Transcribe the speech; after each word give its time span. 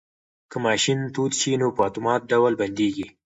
که 0.51 0.57
ماشین 0.65 0.99
تود 1.13 1.31
شي 1.39 1.51
نو 1.59 1.67
په 1.75 1.81
اتومات 1.87 2.21
ډول 2.31 2.53
بندیږي. 2.61 3.07